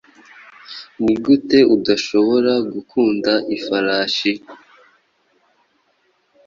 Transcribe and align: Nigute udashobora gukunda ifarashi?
Nigute 1.03 1.59
udashobora 1.75 2.53
gukunda 2.73 3.33
ifarashi? 3.57 4.31